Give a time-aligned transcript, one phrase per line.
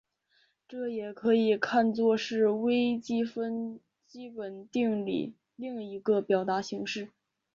[0.67, 7.09] 这也可以看作是微积分基本定理另一个表达形式。